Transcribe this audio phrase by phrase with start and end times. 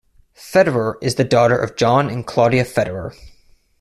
[0.35, 3.15] Federer is the daughter of John and Claudia Federer.